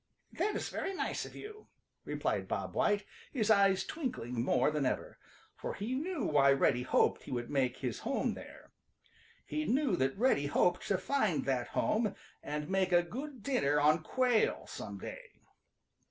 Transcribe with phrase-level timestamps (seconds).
[0.33, 1.67] "That is very nice of you,"
[2.05, 5.19] replied Bob White, his eyes twinkling more than ever,
[5.55, 8.71] for he knew why Reddy hoped he would make his home there.
[9.45, 14.01] He knew that Reddy hoped to find that home and make a good dinner on
[14.01, 15.33] Quail some day.